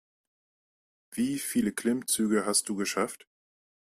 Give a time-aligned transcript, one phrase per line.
[1.11, 3.27] Wie viele Klimmzüge hast du geschafft?